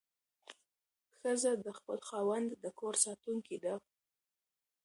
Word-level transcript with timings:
ښځه 1.17 1.51
د 1.65 1.67
خپل 1.77 1.99
خاوند 2.07 2.49
د 2.63 2.65
کور 2.79 2.93
ساتونکې 3.03 3.57
ده. 3.63 3.73